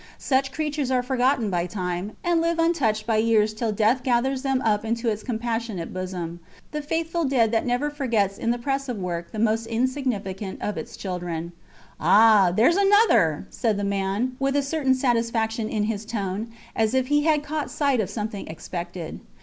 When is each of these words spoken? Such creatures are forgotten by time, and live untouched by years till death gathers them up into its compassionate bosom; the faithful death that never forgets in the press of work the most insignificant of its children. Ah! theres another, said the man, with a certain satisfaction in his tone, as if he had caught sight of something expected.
Such 0.17 0.51
creatures 0.51 0.89
are 0.89 1.03
forgotten 1.03 1.51
by 1.51 1.67
time, 1.67 2.13
and 2.23 2.41
live 2.41 2.57
untouched 2.57 3.05
by 3.05 3.17
years 3.17 3.53
till 3.53 3.71
death 3.71 4.01
gathers 4.01 4.41
them 4.41 4.59
up 4.65 4.83
into 4.83 5.09
its 5.09 5.21
compassionate 5.21 5.93
bosom; 5.93 6.39
the 6.71 6.81
faithful 6.81 7.23
death 7.23 7.51
that 7.51 7.67
never 7.67 7.91
forgets 7.91 8.39
in 8.39 8.49
the 8.49 8.57
press 8.57 8.89
of 8.89 8.97
work 8.97 9.31
the 9.31 9.37
most 9.37 9.67
insignificant 9.67 10.59
of 10.59 10.75
its 10.75 10.97
children. 10.97 11.51
Ah! 11.99 12.51
theres 12.51 12.77
another, 12.77 13.45
said 13.51 13.77
the 13.77 13.83
man, 13.83 14.35
with 14.39 14.55
a 14.55 14.63
certain 14.63 14.95
satisfaction 14.95 15.69
in 15.69 15.83
his 15.83 16.03
tone, 16.03 16.51
as 16.75 16.95
if 16.95 17.05
he 17.09 17.25
had 17.25 17.43
caught 17.43 17.69
sight 17.69 17.99
of 17.99 18.09
something 18.09 18.47
expected. 18.47 19.19